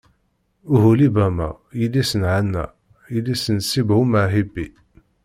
Uhulibama, 0.73 1.49
yelli-s 1.79 2.11
n 2.21 2.23
Ɛana, 2.33 2.65
yelli-s 3.13 3.45
n 3.55 3.57
Ṣibɛun 3.69 4.11
Aḥibi. 4.23 4.65